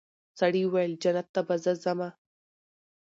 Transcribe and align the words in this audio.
سړي 0.39 0.61
وویل 0.65 0.93
جنت 1.03 1.27
ته 1.35 1.41
به 1.47 1.55
زه 1.63 1.73
ځمه 1.83 2.09